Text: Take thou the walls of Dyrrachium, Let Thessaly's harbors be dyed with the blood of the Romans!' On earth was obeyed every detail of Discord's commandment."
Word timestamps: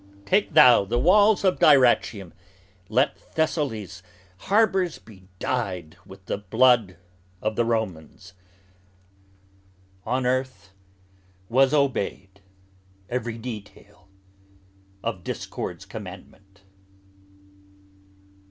Take 0.25 0.55
thou 0.55 0.83
the 0.83 0.97
walls 0.97 1.43
of 1.43 1.59
Dyrrachium, 1.59 2.31
Let 2.89 3.19
Thessaly's 3.35 4.01
harbors 4.49 4.97
be 4.97 5.27
dyed 5.37 5.95
with 6.07 6.25
the 6.25 6.39
blood 6.39 6.97
of 7.39 7.55
the 7.55 7.63
Romans!' 7.65 8.33
On 10.03 10.25
earth 10.25 10.71
was 11.49 11.71
obeyed 11.71 12.41
every 13.09 13.37
detail 13.37 14.07
of 15.03 15.23
Discord's 15.23 15.85
commandment." 15.85 16.63